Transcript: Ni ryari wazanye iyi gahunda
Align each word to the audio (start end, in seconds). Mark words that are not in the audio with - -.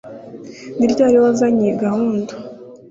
Ni 0.77 0.85
ryari 0.91 1.17
wazanye 1.23 1.61
iyi 1.65 1.75
gahunda 1.83 2.33